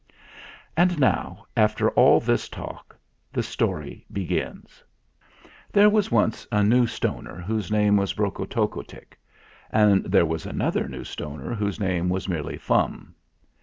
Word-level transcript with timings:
AND 0.75 0.99
Now, 0.99 1.45
after 1.55 1.91
all 1.91 2.19
this 2.19 2.49
talk, 2.49 2.97
the 3.31 3.43
story 3.43 4.03
begins. 4.11 4.83
There 5.71 5.91
was 5.91 6.09
once 6.09 6.47
a 6.51 6.63
New 6.63 6.87
Stoner 6.87 7.39
whose 7.39 7.69
name 7.69 7.97
was 7.97 8.15
Brokotockotick, 8.15 9.19
and 9.69 10.03
there 10.03 10.25
was 10.25 10.47
another 10.47 10.87
New 10.87 11.03
Stoner 11.03 11.53
whose 11.53 11.79
name 11.79 12.09
was 12.09 12.27
merely 12.27 12.57
Fum. 12.57 13.13